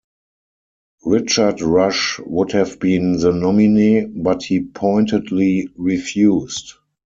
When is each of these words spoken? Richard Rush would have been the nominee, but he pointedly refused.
Richard 1.05 1.61
Rush 1.61 2.17
would 2.25 2.53
have 2.53 2.79
been 2.79 3.19
the 3.19 3.31
nominee, 3.31 4.03
but 4.07 4.41
he 4.41 4.61
pointedly 4.61 5.67
refused. 5.75 6.73